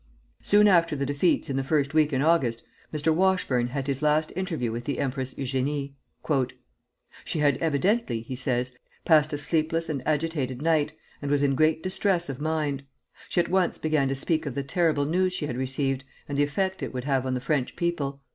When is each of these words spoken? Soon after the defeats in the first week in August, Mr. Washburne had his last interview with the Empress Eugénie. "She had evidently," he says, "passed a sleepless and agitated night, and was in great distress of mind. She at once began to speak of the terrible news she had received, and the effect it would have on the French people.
Soon 0.41 0.67
after 0.67 0.95
the 0.95 1.05
defeats 1.05 1.47
in 1.47 1.57
the 1.57 1.63
first 1.63 1.93
week 1.93 2.11
in 2.11 2.23
August, 2.23 2.63
Mr. 2.91 3.13
Washburne 3.13 3.67
had 3.67 3.85
his 3.85 4.01
last 4.01 4.33
interview 4.35 4.71
with 4.71 4.85
the 4.85 4.97
Empress 4.97 5.35
Eugénie. 5.35 5.93
"She 7.23 7.37
had 7.37 7.57
evidently," 7.57 8.21
he 8.21 8.35
says, 8.35 8.71
"passed 9.05 9.31
a 9.31 9.37
sleepless 9.37 9.89
and 9.89 10.01
agitated 10.07 10.59
night, 10.59 10.93
and 11.21 11.29
was 11.29 11.43
in 11.43 11.53
great 11.53 11.83
distress 11.83 12.29
of 12.29 12.41
mind. 12.41 12.81
She 13.29 13.39
at 13.41 13.49
once 13.49 13.77
began 13.77 14.07
to 14.07 14.15
speak 14.15 14.47
of 14.47 14.55
the 14.55 14.63
terrible 14.63 15.05
news 15.05 15.33
she 15.33 15.45
had 15.45 15.55
received, 15.55 16.03
and 16.27 16.35
the 16.35 16.43
effect 16.45 16.81
it 16.81 16.95
would 16.95 17.03
have 17.03 17.27
on 17.27 17.35
the 17.35 17.39
French 17.39 17.75
people. 17.75 18.23